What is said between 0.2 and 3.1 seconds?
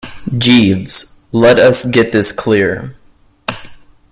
Jeeves, let us get this clear.